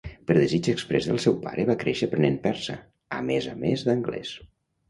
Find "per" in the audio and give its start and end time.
0.29-0.35